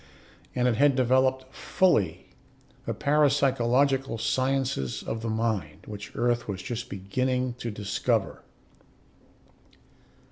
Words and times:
And 0.55 0.67
it 0.67 0.77
had 0.77 0.95
developed 0.95 1.53
fully 1.53 2.25
the 2.87 2.93
parapsychological 2.95 4.19
sciences 4.19 5.03
of 5.03 5.21
the 5.21 5.29
mind, 5.29 5.81
which 5.85 6.15
Earth 6.15 6.47
was 6.47 6.63
just 6.63 6.89
beginning 6.89 7.53
to 7.59 7.69
discover. 7.69 8.41